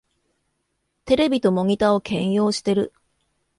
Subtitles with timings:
[1.05, 2.91] テレビとモニタを兼用してる